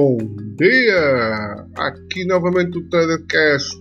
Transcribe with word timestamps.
Bom 0.00 0.16
dia! 0.56 1.66
Aqui 1.76 2.24
novamente 2.24 2.78
o 2.78 2.88
Tradercast. 2.88 3.80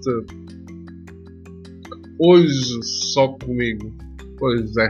Hoje 2.17 2.81
só 3.13 3.27
comigo. 3.37 3.93
Pois 4.39 4.75
é. 4.77 4.89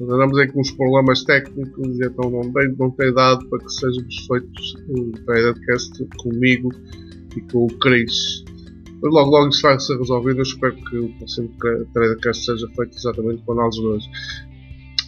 Nós 0.00 0.08
andamos 0.08 0.38
aí 0.38 0.50
com 0.50 0.62
uns 0.62 0.70
problemas 0.70 1.22
técnicos 1.24 1.86
e 2.00 2.06
então 2.06 2.30
não 2.30 2.50
tem, 2.50 2.74
não 2.78 2.90
tem 2.92 3.12
dado 3.12 3.46
para 3.50 3.58
que 3.58 3.72
sejamos 3.74 4.26
feitos 4.26 4.74
o 4.88 5.12
Tradercast 5.26 6.08
comigo 6.22 6.70
e 7.36 7.40
com 7.52 7.66
o 7.66 7.78
Chris. 7.78 8.42
Mas 9.02 9.12
logo 9.12 9.30
logo 9.32 9.50
isso 9.50 9.60
vai 9.60 9.78
ser 9.78 9.98
resolvido. 9.98 10.38
Eu 10.38 10.44
espero 10.44 10.74
que 10.76 10.96
o 10.96 11.14
próximo 11.18 11.50
Tradercast 11.92 12.42
seja 12.42 12.66
feito 12.68 12.96
exatamente 12.96 13.42
com 13.44 13.68
de 13.68 13.80
hoje. 13.86 14.08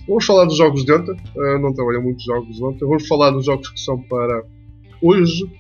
Vamos 0.07 0.27
falar 0.27 0.45
dos 0.45 0.59
jogos 0.59 0.85
de 0.85 0.93
ontem. 0.93 1.17
Uh, 1.35 1.59
não 1.61 1.73
trabalhei 1.73 2.03
muitos 2.03 2.25
jogos 2.27 2.61
ontem. 2.61 2.87
Vamos 2.87 3.09
falar 3.09 3.31
dos 3.31 3.47
jogos 3.47 3.71
que 3.71 3.81
são 3.81 3.99
para 4.03 4.45
hoje 5.03 5.51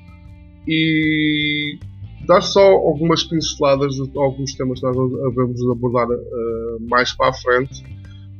e 0.67 1.79
dar 2.27 2.41
só 2.41 2.63
algumas 2.63 3.23
pinceladas 3.23 3.95
de 3.95 4.19
alguns 4.19 4.55
temas 4.55 4.81
que 4.81 4.87
nós 4.87 4.97
vamos 5.35 5.71
abordar 5.71 6.09
uh, 6.09 6.89
mais 6.89 7.13
para 7.13 7.31
a 7.31 7.33
frente 7.33 7.85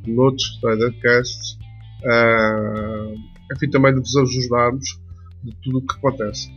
noutros 0.07 0.59
Tradercasts. 0.59 1.57
Uh, 2.03 3.15
enfim, 3.53 3.69
também 3.69 3.93
de 3.93 3.99
vos 3.99 4.15
ajudarmos 4.15 4.99
de 5.43 5.55
tudo 5.63 5.79
o 5.79 5.81
que 5.81 5.95
acontece. 5.95 6.51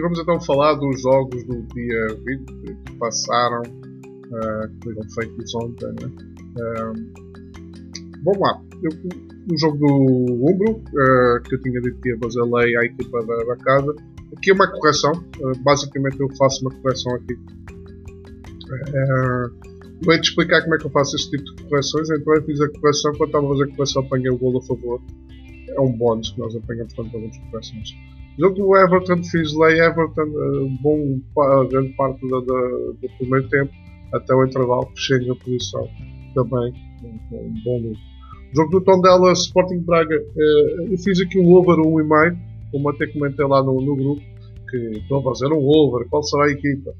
Vamos 0.00 0.18
então 0.18 0.40
falar 0.40 0.74
dos 0.74 1.00
jogos 1.00 1.44
do 1.44 1.62
dia 1.74 2.06
20 2.24 2.84
que 2.84 2.96
passaram, 2.98 3.62
uh, 3.62 4.68
que 4.68 4.94
foram 4.94 5.10
feitos 5.10 5.54
ontem. 5.54 5.86
Né? 5.86 6.12
Uh, 6.56 6.92
vamos 8.24 8.40
lá. 8.40 8.62
Eu, 8.82 8.90
o 9.50 9.58
jogo 9.58 9.78
do 9.78 9.86
Umbro, 9.86 10.72
uh, 10.72 11.42
que 11.44 11.54
eu 11.54 11.62
tinha 11.62 11.80
dito 11.80 12.00
que 12.00 12.10
ia 12.10 12.18
fazer 12.18 12.42
lei 12.42 12.76
à 12.76 12.84
equipa 12.84 13.24
da, 13.24 13.36
da 13.36 13.56
casa. 13.56 13.94
Aqui 14.36 14.50
é 14.50 14.54
uma 14.54 14.70
correção. 14.70 15.12
Basicamente, 15.62 16.20
eu 16.20 16.28
faço 16.36 16.60
uma 16.62 16.70
correção 16.82 17.14
aqui. 17.14 17.34
Vou-te 20.04 20.28
explicar 20.28 20.62
como 20.62 20.74
é 20.74 20.78
que 20.78 20.86
eu 20.86 20.90
faço 20.90 21.16
este 21.16 21.30
tipo 21.30 21.44
de 21.56 21.64
correções. 21.64 22.10
Então, 22.10 22.34
eu 22.34 22.44
fiz 22.44 22.60
a 22.60 22.68
correção. 22.68 23.12
Quando 23.12 23.28
estava 23.28 23.46
a 23.46 23.48
fazer 23.48 23.64
a 23.64 23.74
correção, 23.74 24.02
apanhei 24.02 24.30
o 24.30 24.38
gol 24.38 24.58
a 24.58 24.62
favor. 24.62 25.00
É 25.68 25.80
um 25.80 25.92
bónus 25.92 26.30
que 26.30 26.38
nós 26.38 26.54
apanhamos 26.54 26.92
quando 26.92 27.10
fazemos 27.10 27.38
correções. 27.50 28.17
Jogo 28.38 28.54
do 28.54 28.76
Everton, 28.76 29.22
fiz 29.24 29.52
lei 29.52 29.80
Everton, 29.80 30.22
uh, 30.22 30.68
bom, 30.80 31.20
grande 31.68 31.92
parte 31.94 32.20
da, 32.28 32.38
da, 32.38 32.68
do 32.92 33.08
primeiro 33.18 33.48
tempo, 33.48 33.72
até 34.14 34.32
o 34.32 34.44
intervalo, 34.44 34.88
fechei 34.94 35.28
a 35.28 35.34
posição 35.34 35.88
também, 36.34 36.72
um, 37.32 37.62
bom 37.64 37.78
lucro. 37.78 37.98
Jogo 38.54 38.70
do 38.70 38.80
Tondela 38.82 39.32
Sporting 39.32 39.80
Braga, 39.80 40.16
uh, 40.16 40.92
eu 40.92 40.98
fiz 40.98 41.20
aqui 41.20 41.36
um 41.36 41.52
over 41.52 41.78
1,5, 41.78 42.38
como 42.70 42.88
até 42.90 43.08
comentei 43.08 43.44
lá 43.44 43.60
no, 43.60 43.80
no 43.80 43.96
grupo, 43.96 44.22
que 44.70 44.76
estou 44.76 45.18
a 45.18 45.22
fazer 45.24 45.52
um 45.52 45.66
over, 45.66 46.06
qual 46.08 46.22
será 46.22 46.44
a 46.44 46.50
equipa? 46.50 46.90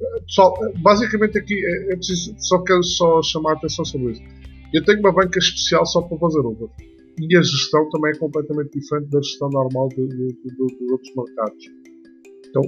Uh, 0.00 0.22
pessoal, 0.22 0.56
basicamente 0.78 1.36
aqui 1.36 1.60
é 1.90 1.96
preciso, 1.96 2.32
só 2.38 2.60
quero 2.60 2.84
só 2.84 3.20
chamar 3.22 3.50
a 3.50 3.54
atenção 3.54 3.84
sobre 3.84 4.12
isso. 4.12 4.22
Eu 4.72 4.84
tenho 4.84 5.00
uma 5.00 5.10
banca 5.10 5.36
especial 5.40 5.84
só 5.84 6.00
para 6.02 6.16
fazer 6.16 6.38
over 6.38 6.68
e 7.18 7.36
a 7.36 7.42
gestão 7.42 7.88
também 7.90 8.10
é 8.12 8.18
completamente 8.18 8.78
diferente 8.78 9.08
da 9.10 9.20
gestão 9.20 9.48
normal 9.48 9.88
de, 9.88 10.06
de, 10.06 10.26
de, 10.28 10.78
de 10.78 10.92
outros 10.92 11.12
mercados. 11.16 11.70
Então, 12.48 12.62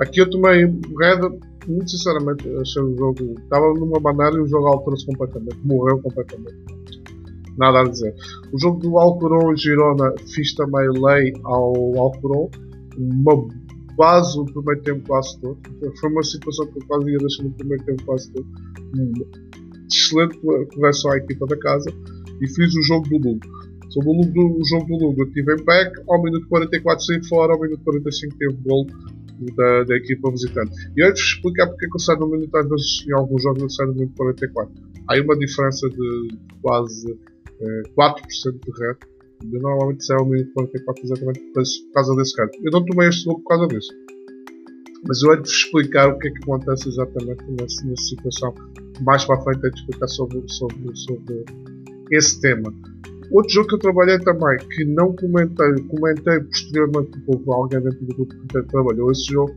aqui 0.00 0.20
eu 0.20 0.30
tomei 0.30 0.64
Red, 0.64 1.38
muito 1.66 1.90
sinceramente, 1.90 2.48
achei 2.60 2.82
o 2.82 2.96
jogo. 2.96 3.34
Estava 3.42 3.74
numa 3.74 4.00
banana 4.00 4.36
e 4.38 4.40
o 4.40 4.46
jogo 4.46 4.66
alterou-se 4.68 5.06
completamente, 5.06 5.58
morreu 5.64 6.00
completamente. 6.00 6.56
Nada 7.58 7.80
a 7.80 7.84
dizer. 7.84 8.14
O 8.52 8.58
jogo 8.58 8.80
do 8.80 8.98
Alcoron 8.98 9.52
e 9.52 9.56
Girona 9.56 10.14
fiz 10.34 10.54
também 10.54 10.88
lei 10.88 11.32
ao 11.44 11.98
Alcoron, 11.98 12.50
uma 12.96 13.48
base 13.96 14.38
no 14.38 14.46
primeiro 14.46 14.82
tempo 14.82 15.06
quase 15.06 15.38
todo. 15.40 15.58
Foi 16.00 16.10
uma 16.10 16.22
situação 16.22 16.66
que 16.66 16.78
eu 16.78 16.86
quase 16.86 17.10
ia 17.10 17.18
deixar 17.18 17.42
no 17.42 17.50
primeiro 17.50 17.84
tempo 17.84 18.04
quase 18.04 18.32
todo. 18.32 18.46
Excelente 19.92 20.38
correção 20.38 21.10
à 21.10 21.16
equipa 21.18 21.46
da 21.46 21.58
casa 21.58 21.92
e 22.42 22.48
fiz 22.48 22.74
o 22.74 22.82
jogo 22.82 23.08
do 23.08 23.16
Lugo. 23.16 23.40
Sobre 23.90 24.08
o, 24.08 24.12
Lugo, 24.12 24.60
o 24.60 24.64
jogo 24.64 24.86
do 24.86 25.04
Lugo, 25.06 25.22
eu 25.22 25.26
estive 25.26 25.54
em 25.54 25.64
back, 25.64 25.92
ao 26.08 26.22
minuto 26.22 26.48
44 26.48 27.04
saí 27.04 27.24
fora, 27.26 27.52
ao 27.52 27.60
minuto 27.60 27.82
45 27.84 28.36
teve 28.36 28.54
gol 28.64 28.86
da, 29.56 29.84
da 29.84 29.96
equipa 29.96 30.30
visitante. 30.30 30.72
E 30.96 31.04
antes 31.04 31.22
de 31.22 31.30
explicar 31.34 31.68
porque 31.68 31.86
é 31.86 31.88
que 31.88 31.96
eu 31.96 32.00
saio 32.00 32.20
no 32.20 32.28
minuto, 32.28 32.56
às 32.56 32.68
vezes 32.68 33.06
em 33.06 33.12
alguns 33.12 33.42
jogos 33.42 33.62
eu 33.62 33.70
saio 33.70 33.88
no 33.90 33.94
minuto 33.94 34.14
44. 34.16 34.74
Há 35.08 35.20
uma 35.20 35.36
diferença 35.36 35.88
de 35.88 36.38
quase 36.62 37.18
eh, 37.60 37.82
4% 37.96 38.52
de 38.52 38.82
red. 38.82 38.96
Eu 39.52 39.60
normalmente 39.60 40.04
saio 40.04 40.20
ao 40.20 40.26
minuto 40.26 40.52
44 40.54 41.04
exatamente 41.04 41.40
por 41.52 41.62
causa 41.92 42.16
desse 42.16 42.36
canto. 42.36 42.58
Eu 42.64 42.70
não 42.72 42.84
tomei 42.84 43.08
este 43.08 43.24
gol 43.24 43.40
por 43.40 43.48
causa 43.48 43.68
disso. 43.68 43.92
Mas 45.06 45.22
eu 45.22 45.32
antes 45.32 45.50
de 45.50 45.58
explicar 45.58 46.08
o 46.08 46.18
que 46.18 46.28
é 46.28 46.30
que 46.30 46.38
acontece 46.44 46.88
exatamente 46.88 47.44
nessa, 47.60 47.84
nessa 47.84 48.02
situação, 48.04 48.54
mais 49.00 49.24
para 49.24 49.36
a 49.36 49.42
frente, 49.42 49.66
antes 49.66 49.74
de 49.74 49.80
explicar 49.80 50.08
sobre, 50.08 50.44
sobre, 50.46 50.96
sobre 50.96 51.44
esse 52.12 52.40
tema. 52.40 52.72
Outro 53.32 53.50
jogo 53.50 53.68
que 53.68 53.74
eu 53.76 53.78
trabalhei 53.78 54.18
também, 54.18 54.58
que 54.58 54.84
não 54.84 55.16
comentei, 55.16 55.74
comentei 55.88 56.40
posteriormente 56.40 57.18
porque 57.24 57.50
alguém 57.50 57.80
dentro 57.80 58.04
do 58.04 58.14
grupo 58.14 58.34
que 58.46 58.62
trabalhou 58.64 59.10
esse 59.10 59.32
jogo, 59.32 59.54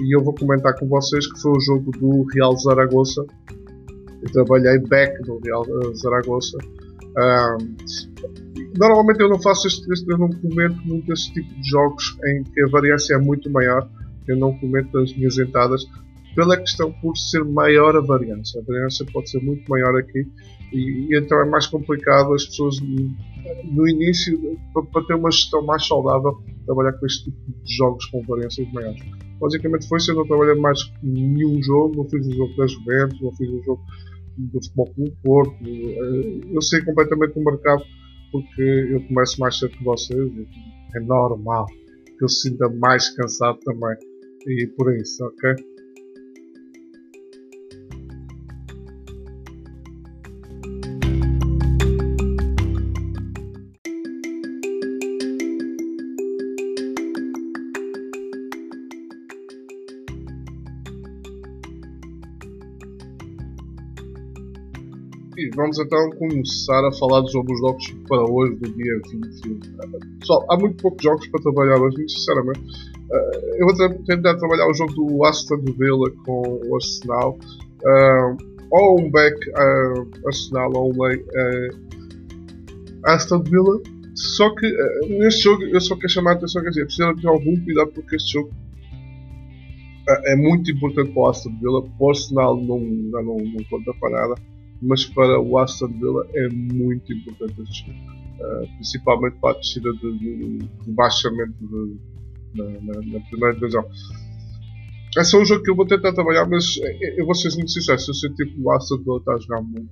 e 0.00 0.16
eu 0.16 0.22
vou 0.22 0.34
comentar 0.34 0.78
com 0.78 0.86
vocês 0.86 1.26
que 1.26 1.40
foi 1.40 1.52
o 1.52 1.60
jogo 1.60 1.90
do 1.98 2.22
Real 2.32 2.56
Zaragoza. 2.56 3.26
Eu 4.22 4.32
trabalhei 4.32 4.78
back 4.78 5.28
no 5.28 5.40
Real 5.40 5.64
Zaragoza. 5.96 6.58
Um, 7.18 7.76
normalmente 8.78 9.20
eu 9.20 9.28
não 9.28 9.40
faço 9.42 9.66
este, 9.66 9.92
este, 9.92 10.10
eu 10.10 10.18
não 10.18 10.30
comento 10.30 10.80
muito 10.86 11.12
este 11.12 11.32
tipo 11.32 11.54
de 11.60 11.68
jogos 11.68 12.16
em 12.24 12.44
que 12.44 12.62
a 12.62 12.68
variância 12.68 13.14
é 13.14 13.18
muito 13.18 13.50
maior. 13.50 13.88
Eu 14.28 14.36
não 14.36 14.56
comento 14.58 14.96
as 14.98 15.14
minhas 15.16 15.36
entradas 15.38 15.84
pela 16.36 16.56
questão 16.56 16.92
por 17.00 17.16
ser 17.16 17.44
maior 17.44 17.96
a 17.96 18.00
variância. 18.00 18.60
A 18.60 18.64
variância 18.64 19.04
pode 19.12 19.30
ser 19.30 19.42
muito 19.42 19.68
maior 19.68 19.96
aqui 19.96 20.26
e, 20.72 21.08
e 21.10 21.18
então 21.18 21.40
é 21.40 21.44
mais 21.44 21.66
complicado 21.66 22.34
as 22.34 22.44
pessoas 22.46 22.76
no 23.64 23.88
início 23.88 24.58
para, 24.92 25.04
ter 25.06 25.14
uma 25.14 25.30
gestão 25.30 25.64
mais 25.64 25.86
saudável 25.86 26.36
trabalhar 26.64 26.92
com 26.94 27.06
este 27.06 27.24
tipo 27.24 27.64
de 27.64 27.76
jogos 27.76 28.04
com 28.06 28.22
variâncias 28.22 28.70
maiores. 28.72 29.00
Basicamente 29.40 29.88
foi 29.88 30.00
se 30.00 30.10
eu 30.10 30.16
não 30.16 30.26
trabalhei 30.26 30.54
mais 30.56 30.78
nenhum 31.02 31.62
jogo, 31.62 31.96
não 31.96 32.08
fiz 32.08 32.26
o 32.26 32.34
jogo 32.34 32.56
das 32.56 32.72
Juventus, 32.72 33.20
não 33.20 33.32
fiz 33.36 33.48
o 33.48 33.62
jogo 33.62 33.82
do 34.36 34.62
Futebol 34.62 34.92
Clube 34.94 35.16
Porto. 35.22 35.56
Eh, 35.64 36.40
eu 36.52 36.62
sei 36.62 36.82
completamente 36.82 37.38
o 37.38 37.44
mercado 37.44 37.82
porque 38.32 38.62
eu 38.62 39.00
começo 39.06 39.40
mais 39.40 39.58
cedo 39.58 39.70
que 39.70 39.84
vocês 39.84 40.32
é 40.94 41.00
normal 41.00 41.66
que 42.18 42.24
eu 42.24 42.28
sinta 42.28 42.68
mais 42.80 43.10
cansado 43.10 43.58
também 43.64 43.96
e 44.46 44.66
por 44.68 44.94
isso, 44.96 45.24
ok? 45.24 45.54
Vamos 65.56 65.78
então 65.78 66.10
começar 66.10 66.86
a 66.86 66.92
falar 66.92 67.26
sobre 67.26 67.54
os 67.54 67.60
jogos 67.60 67.90
para 68.06 68.30
hoje, 68.30 68.56
do 68.56 68.72
dia 68.74 69.00
21. 69.10 69.58
Pessoal, 70.20 70.46
há 70.50 70.56
muito 70.58 70.82
poucos 70.82 71.02
jogos 71.02 71.26
para 71.28 71.42
trabalhar 71.42 71.80
hoje, 71.80 71.96
muito 71.96 72.12
sinceramente. 72.12 72.60
Uh, 72.60 73.56
eu 73.56 73.66
vou 73.66 74.04
tentar 74.04 74.36
trabalhar 74.36 74.68
o 74.68 74.74
jogo 74.74 74.92
do 74.92 75.24
Aston 75.24 75.64
Villa 75.78 76.10
com 76.24 76.60
o 76.64 76.74
Arsenal. 76.76 77.38
Uh, 77.82 78.56
ou 78.70 79.00
um 79.00 79.10
back 79.10 79.34
uh, 79.50 80.26
Arsenal 80.26 80.72
ou 80.74 80.92
um 80.92 81.02
lay 81.02 81.24
Aston 83.04 83.42
Villa. 83.42 83.80
Só 84.14 84.54
que 84.54 84.66
neste 85.08 85.44
jogo 85.44 85.62
eu 85.64 85.80
só 85.80 85.94
quero 85.94 86.08
chamar 86.08 86.32
a 86.32 86.34
atenção 86.34 86.62
que 86.62 86.68
assim, 86.68 86.84
precisa 86.84 87.14
ter 87.14 87.28
algum 87.28 87.64
cuidado 87.64 87.92
porque 87.92 88.16
este 88.16 88.32
jogo 88.32 88.50
é 90.24 90.36
muito 90.36 90.70
importante 90.70 91.12
para 91.12 91.22
o 91.22 91.28
Aston 91.28 91.56
Villa. 91.60 91.82
Para 91.82 92.06
o 92.06 92.08
Arsenal 92.08 92.56
não, 92.56 92.78
não, 92.78 93.22
não, 93.22 93.36
não 93.36 93.64
conta 93.70 93.92
para 94.00 94.10
nada 94.10 94.55
mas 94.82 95.04
para 95.04 95.40
o 95.40 95.58
Aston 95.58 95.88
Villa 95.88 96.26
é 96.34 96.48
muito 96.48 97.12
importante 97.12 97.90
uh, 98.40 98.74
principalmente 98.76 99.36
para 99.40 99.56
a 99.56 99.58
descida 99.58 99.92
de, 99.92 100.18
de, 100.18 100.58
de 100.58 100.90
baixamento 100.92 101.54
de, 101.60 101.96
na, 102.54 102.64
na, 102.64 103.00
na, 103.00 103.20
primeira 103.28 103.54
divisão. 103.54 103.84
É 105.16 105.24
só 105.24 105.40
um 105.40 105.44
jogo 105.44 105.62
que 105.62 105.70
eu 105.70 105.76
vou 105.76 105.86
tentar 105.86 106.12
trabalhar, 106.12 106.46
mas 106.46 106.78
eu 107.16 107.24
vou 107.24 107.34
ser 107.34 107.54
muito 107.54 107.70
sincero, 107.70 107.98
se 107.98 108.10
eu 108.10 108.14
sentir 108.14 108.46
que 108.46 108.60
o 108.60 108.70
Aston 108.70 108.98
Villa 108.98 109.18
está 109.18 109.34
a 109.34 109.38
jogar 109.38 109.62
muito 109.62 109.90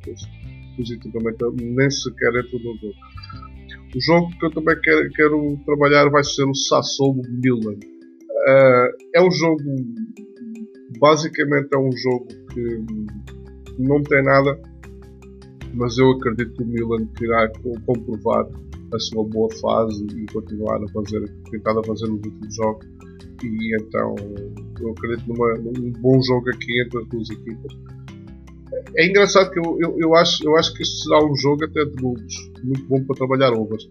positivamente, 0.77 1.39
nem 1.63 1.91
sequer 1.91 2.35
entro 2.35 2.59
no 2.59 2.77
jogo. 2.77 2.95
O 3.95 4.01
jogo 4.01 4.39
que 4.39 4.47
eu 4.47 4.51
também 4.51 4.79
quero, 4.81 5.09
quero 5.13 5.61
trabalhar 5.65 6.11
vai 6.11 6.25
ser 6.25 6.45
o 6.45 6.55
Sassuolo 6.55 7.23
Milan. 7.29 7.75
Uh, 7.75 8.91
é 9.15 9.23
um 9.23 9.31
jogo. 9.31 9.63
Basicamente, 10.99 11.69
é 11.73 11.79
um 11.79 11.93
jogo 11.93 12.27
que 12.53 12.85
não 13.79 14.03
tem 14.03 14.23
nada, 14.23 14.61
mas 15.75 15.99
eu 15.99 16.11
acredito 16.13 16.55
que 16.55 16.63
o 16.63 16.67
Milan 16.67 17.09
irá 17.21 17.49
comprovar 17.87 18.47
a 18.93 18.99
sua 18.99 19.25
boa 19.25 19.49
fase 19.61 20.07
e 20.17 20.27
continuar 20.33 20.83
a 20.83 20.89
fazer, 20.89 21.29
tentar 21.51 21.79
a 21.79 21.85
fazer 21.85 22.07
nos 22.07 22.25
últimos 22.25 22.55
jogos. 22.55 22.87
E 23.43 23.77
então, 23.77 24.15
eu 24.81 24.91
acredito 24.91 25.29
numa, 25.29 25.55
num 25.55 25.93
bom 26.01 26.23
jogo 26.23 26.49
aqui 26.51 26.83
entre 26.83 27.01
as 27.01 27.09
duas 27.09 27.31
equipas. 27.31 27.77
É 28.97 29.07
engraçado 29.07 29.51
que 29.51 29.59
eu, 29.59 29.79
eu, 29.81 29.97
eu, 29.99 30.15
acho, 30.15 30.45
eu 30.47 30.57
acho 30.57 30.73
que 30.75 30.83
isto 30.83 31.05
será 31.05 31.25
um 31.25 31.37
jogo 31.37 31.65
até 31.65 31.85
de 31.85 32.03
lobos, 32.03 32.51
muito 32.63 32.85
bom 32.87 33.05
para 33.05 33.17
trabalhar 33.17 33.53
ovas. 33.53 33.89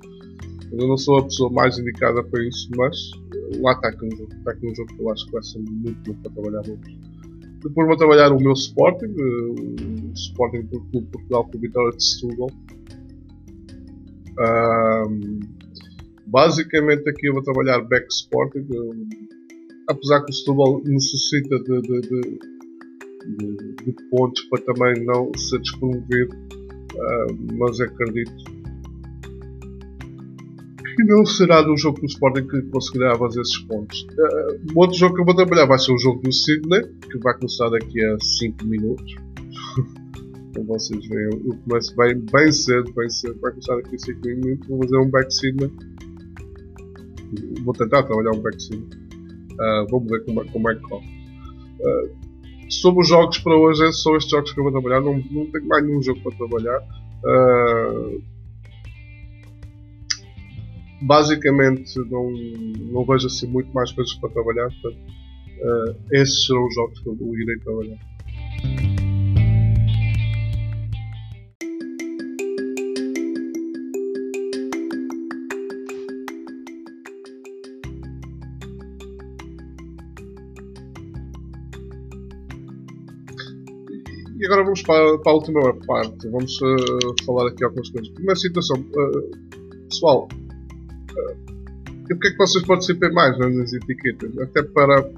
Eu 0.72 0.88
não 0.88 0.98
sou 0.98 1.20
a 1.20 1.24
pessoa 1.24 1.52
mais 1.52 1.78
indicada 1.78 2.24
para 2.24 2.44
isso, 2.48 2.70
mas 2.76 3.12
lá 3.60 3.74
está 3.74 3.90
aqui 3.90 4.06
um 4.06 4.18
jogo, 4.18 4.34
está 4.34 4.52
aqui 4.52 4.68
um 4.68 4.76
jogo 4.76 4.96
que 4.96 5.02
eu 5.02 5.12
acho 5.12 5.26
que 5.26 5.32
vai 5.32 5.44
ser 5.44 5.60
muito 5.60 6.14
bom 6.14 6.22
para 6.22 6.32
trabalhar 6.32 6.60
ovas. 6.60 7.13
Depois 7.64 7.88
vou 7.88 7.98
trabalhar 7.98 8.32
o 8.32 8.38
meu 8.38 8.54
Sporting, 8.54 9.06
eh, 9.06 10.10
o 10.10 10.14
Sporting 10.14 10.64
do 10.64 10.82
Clube 10.82 11.08
Portugal 11.12 11.50
com 11.50 11.60
Vitória 11.60 11.98
de 11.98 12.04
Setúbal. 12.04 12.50
Um, 14.40 15.40
basicamente 16.28 17.08
aqui 17.10 17.28
eu 17.28 17.34
vou 17.34 17.44
trabalhar 17.44 17.80
back 17.82 18.06
Sporting, 18.12 18.68
eh, 18.70 19.28
apesar 19.90 20.22
que 20.22 20.32
o 20.32 20.34
Setúbal 20.34 20.82
necessita 20.84 21.58
de, 21.60 21.82
de, 21.82 22.02
de, 22.02 22.40
de, 23.86 23.96
pontos 24.10 24.44
para 24.50 24.62
também 24.64 25.06
não 25.06 25.32
ser 25.38 25.60
despromovido, 25.60 26.36
mas 27.58 27.80
acredito 27.80 28.53
que 30.96 31.04
não 31.04 31.26
será 31.26 31.62
no 31.62 31.78
jogo 31.78 32.00
do 32.00 32.06
Sporting 32.06 32.48
que 32.48 32.62
conseguirá 32.64 33.18
fazer 33.18 33.42
esses 33.42 33.60
pontos. 33.60 34.06
Uh, 34.12 34.80
outro 34.80 34.98
jogo 34.98 35.16
que 35.16 35.22
eu 35.22 35.26
vou 35.26 35.36
trabalhar 35.36 35.66
vai 35.66 35.80
ser 35.80 35.94
o 35.94 35.98
jogo 35.98 36.22
do 36.22 36.32
Sydney, 36.32 36.82
que 37.12 37.18
vai 37.20 37.34
começar 37.36 37.70
daqui 37.70 38.04
a 38.04 38.18
5 38.20 38.66
minutos. 38.66 39.16
Como 40.56 40.68
vocês 40.74 41.06
veem, 41.08 41.30
eu 41.46 41.58
começo 41.68 41.96
bem, 41.96 42.20
bem 42.32 42.52
cedo, 42.52 42.92
bem 42.94 43.10
cedo. 43.10 43.40
Vai 43.42 43.52
começar 43.52 43.76
daqui 43.76 43.96
a 43.96 44.00
5 44.00 44.20
minutos. 44.28 44.68
Vou 44.68 44.80
fazer 44.84 44.98
um 44.98 45.10
back 45.10 45.34
Sydney. 45.34 45.72
Vou 47.64 47.74
tentar 47.74 48.04
trabalhar 48.04 48.32
um 48.32 48.42
back 48.42 48.62
Sydney. 48.62 48.90
Uh, 49.54 49.88
vamos 49.90 50.10
ver 50.10 50.26
como, 50.26 50.42
é, 50.42 50.46
como 50.46 50.70
é 50.70 50.76
que 50.76 50.82
corre. 50.82 51.08
Uh, 51.80 52.72
sobre 52.72 53.02
os 53.02 53.08
jogos 53.08 53.38
para 53.40 53.56
hoje, 53.56 53.92
são 53.94 54.16
estes 54.16 54.32
jogos 54.32 54.52
que 54.52 54.60
eu 54.60 54.64
vou 54.64 54.72
trabalhar. 54.72 55.02
Não, 55.02 55.14
não 55.32 55.46
tenho 55.52 55.68
mais 55.68 55.86
nenhum 55.86 56.02
jogo 56.02 56.22
para 56.22 56.38
trabalhar. 56.38 56.80
Uh, 57.24 58.33
basicamente 61.06 61.98
não, 62.10 62.32
não 62.92 63.06
vejo 63.06 63.28
assim 63.28 63.48
muito 63.48 63.72
mais 63.74 63.92
coisas 63.92 64.14
para 64.16 64.30
trabalhar, 64.30 64.70
portanto, 64.82 64.98
uh, 64.98 65.96
esses 66.12 66.46
serão 66.46 66.66
os 66.66 66.74
jogos 66.74 67.00
que 67.00 67.10
eu 67.10 67.36
irei 67.36 67.58
trabalhar. 67.60 68.00
E 84.40 84.46
agora 84.46 84.64
vamos 84.64 84.82
para, 84.82 85.18
para 85.20 85.32
a 85.32 85.36
última 85.36 85.74
parte. 85.86 86.28
Vamos 86.28 86.62
uh, 86.62 87.26
falar 87.26 87.48
aqui 87.48 87.64
algumas 87.64 87.90
coisas. 87.90 88.10
Primeira 88.10 88.36
situação, 88.36 88.78
uh, 88.78 89.88
pessoal, 89.88 90.28
e 91.18 92.16
porque 92.16 92.28
é 92.28 92.32
que 92.32 92.38
vocês 92.38 92.66
participem 92.66 93.12
mais 93.14 93.38
nas 93.38 93.74
etiquetas? 93.74 94.38
Até 94.40 94.62
para 94.64 95.10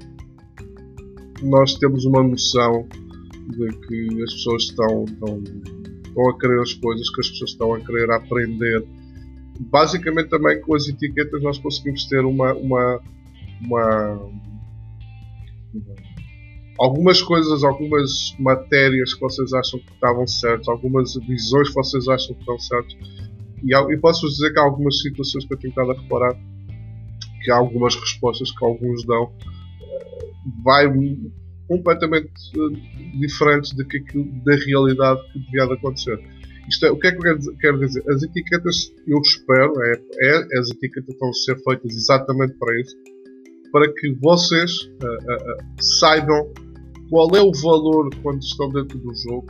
nós 1.42 1.74
termos 1.74 2.04
uma 2.04 2.22
noção 2.22 2.86
de 3.50 3.68
que 3.86 4.22
as 4.22 4.32
pessoas 4.34 4.62
estão, 4.64 5.04
estão, 5.04 5.42
estão 6.04 6.30
a 6.30 6.38
querer 6.38 6.60
as 6.60 6.72
coisas, 6.74 7.10
que 7.10 7.20
as 7.20 7.30
pessoas 7.30 7.50
estão 7.50 7.74
a 7.74 7.80
querer 7.80 8.10
aprender. 8.10 8.86
Basicamente 9.60 10.28
também 10.28 10.60
com 10.60 10.74
as 10.74 10.88
etiquetas 10.88 11.42
nós 11.42 11.58
conseguimos 11.58 12.06
ter 12.06 12.24
uma, 12.24 12.54
uma, 12.54 13.00
uma 13.64 14.30
algumas 16.78 17.22
coisas, 17.22 17.64
algumas 17.64 18.34
matérias 18.38 19.14
que 19.14 19.20
vocês 19.20 19.52
acham 19.52 19.80
que 19.80 19.92
estavam 19.92 20.26
certas, 20.26 20.68
algumas 20.68 21.14
visões 21.26 21.68
que 21.68 21.74
vocês 21.74 22.06
acham 22.08 22.34
que 22.34 22.40
estão 22.40 22.58
certas. 22.58 22.96
E, 23.64 23.74
e 23.74 23.98
posso-vos 23.98 24.34
dizer 24.34 24.52
que 24.52 24.58
há 24.58 24.62
algumas 24.62 25.00
situações 25.00 25.44
que 25.46 25.54
eu 25.54 25.58
tenho 25.58 25.70
estado 25.70 25.90
a 25.92 25.94
reparar 25.94 26.36
que 27.46 27.52
há 27.52 27.56
algumas 27.56 27.94
respostas 27.94 28.50
que 28.50 28.64
alguns 28.64 29.06
dão 29.06 29.32
eh, 29.80 30.24
vai 30.64 30.86
completamente 31.68 32.28
eh, 32.56 33.18
diferentes 33.20 33.70
de 33.72 33.84
que, 33.84 34.00
da 34.44 34.56
realidade 34.56 35.20
que 35.32 35.38
devia 35.38 35.66
de 35.68 35.74
acontecer. 35.74 36.18
Isto 36.68 36.86
é, 36.86 36.90
o 36.90 36.98
que 36.98 37.06
é 37.06 37.12
que 37.12 37.28
eu 37.28 37.56
quero 37.60 37.78
dizer? 37.78 38.02
As 38.10 38.24
etiquetas, 38.24 38.92
eu 39.06 39.20
espero, 39.20 39.72
é, 39.80 39.92
é, 40.22 40.58
as 40.58 40.68
etiquetas 40.70 41.08
estão 41.08 41.28
a 41.28 41.32
ser 41.32 41.56
feitas 41.62 41.96
exatamente 41.96 42.54
para 42.54 42.80
isso, 42.80 42.96
para 43.70 43.92
que 43.92 44.12
vocês 44.20 44.72
uh, 44.72 45.06
uh, 45.06 45.52
uh, 45.52 45.82
saibam 45.82 46.52
qual 47.08 47.28
é 47.36 47.40
o 47.40 47.52
valor 47.52 48.10
quando 48.20 48.42
estão 48.42 48.68
dentro 48.70 48.98
do 48.98 49.14
jogo, 49.14 49.46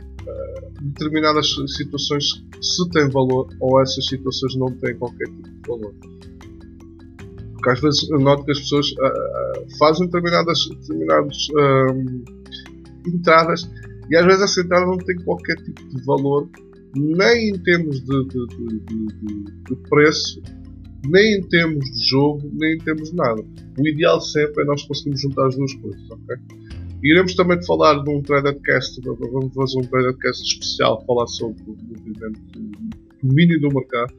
determinadas 0.81 1.47
situações 1.75 2.43
se 2.61 2.89
têm 2.91 3.09
valor 3.09 3.47
ou 3.59 3.81
essas 3.81 4.05
situações 4.05 4.55
não 4.55 4.71
têm 4.77 4.95
qualquer 4.97 5.25
tipo 5.25 5.49
de 5.49 5.67
valor. 5.67 5.93
Porque 7.53 7.69
às 7.69 7.81
vezes 7.81 8.09
eu 8.09 8.19
noto 8.19 8.45
que 8.45 8.51
as 8.51 8.59
pessoas 8.59 8.91
uh, 8.91 9.77
fazem 9.77 10.05
determinadas, 10.05 10.67
determinadas 10.69 11.47
entradas 13.05 13.69
e 14.09 14.15
às 14.15 14.25
vezes 14.25 14.41
essa 14.41 14.61
entrada 14.61 14.85
não 14.85 14.97
tem 14.97 15.17
qualquer 15.17 15.55
tipo 15.57 15.87
de 15.89 16.05
valor, 16.05 16.49
nem 16.95 17.49
em 17.49 17.59
termos 17.59 17.99
de, 17.99 18.27
de, 18.27 18.47
de, 18.47 19.45
de 19.67 19.75
preço, 19.89 20.41
nem 21.07 21.39
em 21.39 21.41
termos 21.49 21.83
de 21.91 22.09
jogo, 22.09 22.49
nem 22.53 22.75
em 22.75 22.77
termos 22.79 23.11
de 23.11 23.15
nada. 23.15 23.43
O 23.77 23.87
ideal 23.87 24.21
sempre 24.21 24.63
é 24.63 24.65
nós 24.65 24.83
conseguirmos 24.83 25.21
juntar 25.21 25.47
as 25.47 25.55
duas 25.55 25.73
coisas, 25.75 26.01
ok? 26.09 26.37
Iremos 27.03 27.35
também 27.35 27.63
falar 27.63 28.03
de 28.03 28.09
um 28.09 28.21
Tradercast, 28.21 28.99
vamos 29.01 29.53
fazer 29.53 29.79
um 29.79 29.87
Tradercast 29.87 30.43
especial, 30.43 31.03
falar 31.05 31.27
sobre 31.27 31.61
o 31.67 31.75
movimento 31.75 32.39
do 32.51 32.71
domínio 33.21 33.61
do 33.61 33.69
mercado 33.69 34.13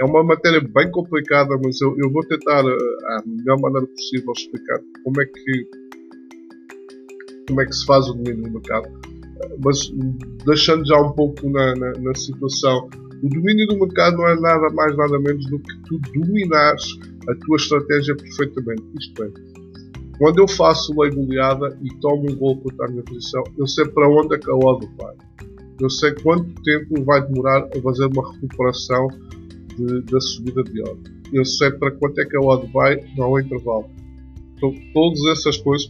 é 0.00 0.04
uma 0.04 0.22
matéria 0.22 0.60
bem 0.60 0.90
complicada, 0.90 1.58
mas 1.62 1.80
eu, 1.80 1.96
eu 1.98 2.10
vou 2.10 2.24
tentar, 2.26 2.64
uh, 2.64 3.06
a 3.08 3.22
melhor 3.26 3.60
maneira 3.60 3.86
possível, 3.86 4.32
explicar 4.36 4.78
como 5.02 5.20
é 5.20 5.26
que, 5.26 5.70
como 7.48 7.60
é 7.60 7.66
que 7.66 7.74
se 7.74 7.84
faz 7.84 8.08
o 8.08 8.14
domínio 8.14 8.44
do 8.44 8.50
mercado. 8.52 8.88
Mas 9.64 9.90
deixando 10.46 10.86
já 10.86 11.00
um 11.00 11.12
pouco 11.12 11.50
na, 11.50 11.74
na, 11.74 11.92
na, 11.98 12.14
situação, 12.14 12.88
o 13.22 13.28
domínio 13.28 13.66
do 13.66 13.78
mercado 13.78 14.18
não 14.18 14.28
é 14.28 14.40
nada 14.40 14.72
mais, 14.72 14.96
nada 14.96 15.18
menos 15.18 15.44
do 15.46 15.58
que 15.58 15.78
tu 15.88 15.98
dominares 16.14 16.96
a 17.28 17.34
tua 17.34 17.56
estratégia 17.56 18.16
perfeitamente. 18.16 18.82
Isto 19.00 19.24
é, 19.24 19.30
quando 20.18 20.38
eu 20.38 20.48
faço 20.48 20.98
lei 21.00 21.10
goleada 21.10 21.78
e 21.80 21.88
tomo 22.00 22.30
um 22.30 22.34
gol 22.34 22.56
contra 22.58 22.86
a 22.86 22.88
minha 22.88 23.04
posição, 23.04 23.42
eu 23.56 23.66
sei 23.66 23.86
para 23.86 24.08
onde 24.08 24.34
é 24.34 24.38
que 24.38 24.50
a 24.50 24.54
odd 24.54 24.86
vai. 24.98 25.14
Eu 25.80 25.88
sei 25.88 26.12
quanto 26.22 26.60
tempo 26.62 27.04
vai 27.04 27.24
demorar 27.24 27.64
a 27.64 27.80
fazer 27.80 28.06
uma 28.06 28.32
recuperação 28.32 29.08
de, 29.76 30.02
da 30.02 30.20
subida 30.20 30.64
de 30.64 30.82
odd. 30.82 31.00
Eu 31.32 31.44
sei 31.44 31.70
para 31.70 31.92
quanto 31.92 32.20
é 32.20 32.24
que 32.24 32.36
a 32.36 32.40
odd 32.40 32.66
vai 32.72 32.96
no 33.16 33.38
intervalo. 33.38 33.88
Então, 34.56 34.74
todas 34.92 35.24
essas 35.26 35.56
coisas 35.58 35.88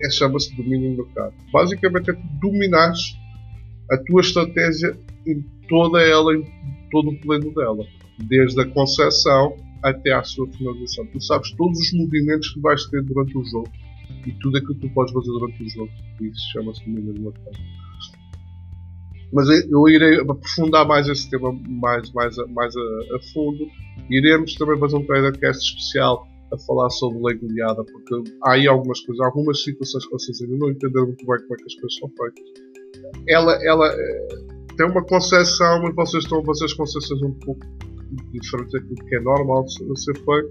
é, 0.00 0.10
chama-se 0.10 0.54
domínio 0.56 0.96
do 0.96 1.04
mercado. 1.04 1.34
Basicamente 1.52 2.10
é 2.10 2.16
dominar 2.40 2.92
a 3.90 3.96
tua 3.96 4.20
estratégia 4.20 4.96
em 5.26 5.44
toda 5.68 6.00
ela, 6.00 6.36
em 6.36 6.44
todo 6.92 7.10
o 7.10 7.20
plano 7.20 7.52
dela. 7.52 7.84
Desde 8.28 8.60
a 8.60 8.66
concepção 8.66 9.56
até 9.82 10.12
à 10.12 10.22
sua 10.22 10.46
finalização. 10.52 11.06
Tu 11.06 11.20
sabes 11.20 11.50
todos 11.56 11.78
os 11.78 11.92
movimentos 11.92 12.48
que 12.52 12.60
vais 12.60 12.84
ter 12.86 13.02
durante 13.02 13.36
o 13.36 13.44
jogo 13.44 13.68
e 14.26 14.32
tudo 14.32 14.58
aquilo 14.58 14.74
que 14.74 14.88
tu 14.88 14.94
podes 14.94 15.12
fazer 15.12 15.28
durante 15.28 15.62
o 15.62 15.68
jogo. 15.68 15.90
Isso 16.20 16.52
chama-se 16.52 16.84
domínio 16.84 17.14
do 17.14 17.22
mercado. 17.22 17.58
Mas 19.32 19.48
eu 19.48 19.88
irei 19.88 20.20
aprofundar 20.20 20.86
mais 20.86 21.08
esse 21.08 21.30
tema 21.30 21.52
mais, 21.68 22.10
mais, 22.12 22.36
a, 22.38 22.46
mais 22.48 22.74
a, 22.76 23.16
a 23.16 23.20
fundo. 23.32 23.66
Iremos 24.10 24.54
também 24.54 24.78
fazer 24.78 24.96
um 24.96 25.06
podcast 25.06 25.62
especial 25.64 26.26
a 26.52 26.58
falar 26.58 26.90
sobre 26.90 27.22
lei 27.22 27.38
goleada, 27.38 27.84
porque 27.84 28.32
há 28.42 28.54
aí 28.54 28.66
algumas 28.66 29.00
coisas, 29.00 29.24
algumas 29.24 29.62
situações 29.62 30.04
que 30.04 30.10
vocês 30.10 30.42
ainda 30.42 30.56
não 30.56 30.70
entenderam 30.70 31.06
muito 31.06 31.24
bem 31.24 31.38
como 31.42 31.54
é 31.54 31.56
que 31.56 31.64
as 31.64 31.74
coisas 31.74 31.98
são 31.98 32.08
feitas. 32.08 32.44
Ela, 33.28 33.64
ela 33.64 33.86
é, 33.86 34.28
tem 34.76 34.86
uma 34.86 35.04
concepção, 35.04 35.82
mas 35.82 35.94
vocês 35.94 36.24
estão 36.24 36.40
a 36.40 36.44
fazer 36.44 36.64
as 36.64 36.72
concepções 36.72 37.22
um 37.22 37.34
pouco 37.34 37.60
diferentes 38.32 38.72
daquilo 38.72 38.96
que 39.06 39.16
é 39.16 39.20
normal 39.20 39.64
de 39.64 40.00
ser 40.00 40.14
feito. 40.14 40.50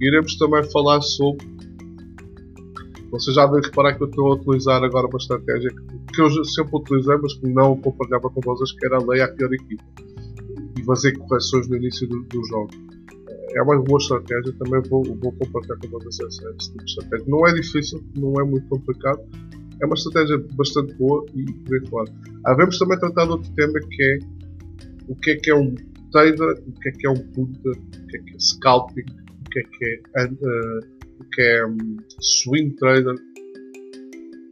Iremos 0.00 0.36
também 0.36 0.62
falar 0.70 1.00
sobre 1.00 1.46
vocês 3.12 3.36
já 3.36 3.44
devem 3.44 3.62
reparar 3.62 3.94
que 3.94 4.02
eu 4.02 4.08
estou 4.08 4.32
a 4.32 4.36
utilizar 4.36 4.82
agora 4.82 5.06
uma 5.06 5.18
estratégia 5.18 5.70
que, 6.14 6.20
eu 6.20 6.44
sempre 6.46 6.76
utilizei, 6.76 7.14
mas 7.18 7.34
que 7.34 7.46
não 7.46 7.76
compartilhava 7.76 8.30
com 8.30 8.40
vocês, 8.40 8.72
que 8.72 8.86
era 8.86 8.96
a 8.96 9.06
lei 9.06 9.20
à 9.20 9.28
pior 9.28 9.52
equipa 9.52 9.84
e 10.78 10.84
fazer 10.84 11.12
correções 11.18 11.68
no 11.68 11.76
início 11.76 12.08
do, 12.08 12.22
do 12.22 12.44
jogo. 12.46 12.70
é 13.54 13.62
uma 13.62 13.82
boa 13.82 13.98
estratégia, 13.98 14.54
também 14.54 14.80
vou, 14.88 15.04
vou 15.04 15.30
compartilhar 15.32 15.76
com 15.76 15.88
vocês 15.88 16.20
essa, 16.20 16.54
esse 16.58 16.70
tipo 16.70 16.84
de 16.84 16.90
estratégia. 16.90 17.26
Não 17.28 17.46
é 17.46 17.52
difícil, 17.52 18.02
não 18.16 18.40
é 18.40 18.44
muito 18.44 18.66
complicado, 18.68 19.20
é 19.82 19.84
uma 19.86 19.94
estratégia 19.94 20.42
bastante 20.54 20.94
boa 20.94 21.26
e 21.34 21.40
aí 21.42 21.86
fora. 21.90 22.10
Havemos 22.46 22.78
também 22.78 22.98
tratar 22.98 23.26
de 23.26 23.32
outro 23.32 23.52
tema 23.52 23.78
que 23.78 24.02
é 24.02 24.18
o 25.08 25.16
que 25.16 25.30
é 25.32 25.36
que 25.36 25.50
é 25.50 25.54
um 25.54 25.74
trader, 26.12 26.62
o 26.66 26.72
que 26.80 26.88
é 26.88 26.92
que 26.92 27.06
é 27.06 27.10
um 27.10 27.28
punter, 27.32 27.72
o 27.72 28.06
que 28.06 28.16
é 28.16 28.20
que 28.20 28.34
é 28.34 28.38
scalping, 28.38 29.02
o 29.02 29.50
que 29.50 29.58
é 29.58 29.62
que 29.62 30.02
é, 30.16 30.26
uh, 30.26 30.80
o 31.20 31.24
que 31.32 31.42
é 31.42 31.66
um, 31.66 31.96
swing 32.20 32.74
trader 32.76 33.16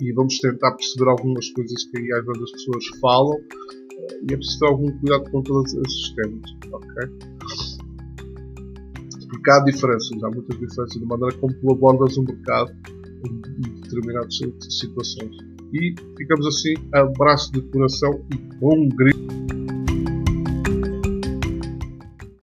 e 0.00 0.12
vamos 0.12 0.38
tentar 0.38 0.73
perceber 0.73 1.11
algumas 1.11 1.49
coisas 1.50 1.85
que 1.85 2.12
às 2.12 2.25
vezes 2.25 2.43
as 2.43 2.50
pessoas 2.52 2.87
falam 3.00 3.37
uh, 3.37 4.26
e 4.29 4.33
é 4.33 4.37
preciso 4.37 4.59
ter 4.59 4.67
algum 4.67 4.99
cuidado 4.99 5.31
com 5.31 5.43
todos 5.43 5.75
esses 5.75 6.14
temas, 6.14 6.50
ok? 6.73 6.95
Porque 9.29 9.50
há 9.50 9.61
diferenças, 9.61 10.25
há 10.25 10.31
muitas 10.31 10.59
diferenças 10.59 11.00
na 11.00 11.07
maneira 11.07 11.37
como 11.37 11.55
tu 11.55 11.73
abordas 11.73 12.17
o 12.17 12.23
mercado 12.25 12.73
em, 13.26 13.69
em 13.69 13.81
determinadas 13.81 14.38
situações. 14.69 15.37
E 15.73 15.95
ficamos 16.19 16.47
assim, 16.47 16.75
abraço 16.93 17.52
de 17.52 17.61
coração 17.71 18.25
e 18.33 18.37
bom 18.57 18.88
grito. 18.88 19.20